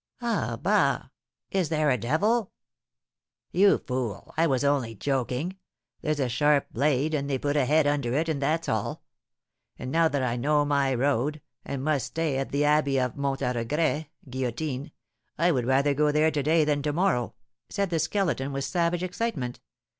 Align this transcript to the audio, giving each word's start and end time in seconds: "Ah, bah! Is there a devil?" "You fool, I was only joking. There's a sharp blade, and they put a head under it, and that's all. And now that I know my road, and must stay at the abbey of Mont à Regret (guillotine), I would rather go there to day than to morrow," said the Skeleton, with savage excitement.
"Ah, 0.19 0.57
bah! 0.59 1.09
Is 1.51 1.69
there 1.69 1.91
a 1.91 1.95
devil?" 1.97 2.51
"You 3.51 3.77
fool, 3.77 4.33
I 4.35 4.47
was 4.47 4.63
only 4.63 4.95
joking. 4.95 5.57
There's 6.01 6.19
a 6.19 6.27
sharp 6.27 6.73
blade, 6.73 7.13
and 7.13 7.29
they 7.29 7.37
put 7.37 7.55
a 7.55 7.65
head 7.65 7.85
under 7.85 8.15
it, 8.15 8.27
and 8.27 8.41
that's 8.41 8.67
all. 8.67 9.03
And 9.77 9.91
now 9.91 10.07
that 10.07 10.23
I 10.23 10.37
know 10.37 10.65
my 10.65 10.91
road, 10.95 11.39
and 11.63 11.83
must 11.83 12.07
stay 12.07 12.39
at 12.39 12.49
the 12.51 12.65
abbey 12.65 12.99
of 12.99 13.15
Mont 13.15 13.41
à 13.41 13.53
Regret 13.53 14.07
(guillotine), 14.27 14.91
I 15.37 15.51
would 15.51 15.67
rather 15.67 15.93
go 15.93 16.11
there 16.11 16.31
to 16.31 16.41
day 16.41 16.65
than 16.65 16.81
to 16.81 16.93
morrow," 16.93 17.35
said 17.69 17.91
the 17.91 17.99
Skeleton, 17.99 18.51
with 18.51 18.63
savage 18.65 19.03
excitement. 19.03 19.59